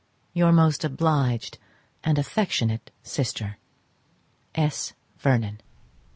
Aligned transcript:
Your 0.33 0.51
most 0.51 0.83
obliged 0.83 1.59
and 2.03 2.17
affectionate 2.17 2.89
sister, 3.03 3.59
S. 4.55 4.93
VERNON. 5.19 5.59